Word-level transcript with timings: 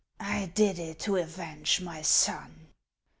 I 0.23 0.47
did 0.55 0.79
it 0.79 0.97
to 1.01 1.17
avenge 1.17 1.79
my 1.79 2.01
son. 2.01 2.69